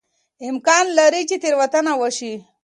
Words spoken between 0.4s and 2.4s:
امکان لري چې تېروتنه وشي.